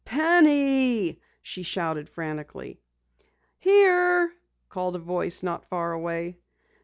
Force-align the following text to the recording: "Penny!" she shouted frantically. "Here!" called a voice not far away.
"Penny!" 0.03 1.21
she 1.43 1.61
shouted 1.61 2.09
frantically. 2.09 2.79
"Here!" 3.59 4.33
called 4.67 4.95
a 4.95 4.99
voice 4.99 5.43
not 5.43 5.63
far 5.69 5.93
away. 5.93 6.39